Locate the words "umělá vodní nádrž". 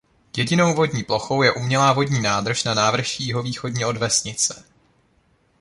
1.53-2.63